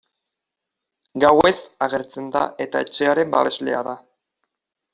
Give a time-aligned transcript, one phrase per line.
[1.23, 3.95] Gauez agertzen da eta etxearen babeslea da.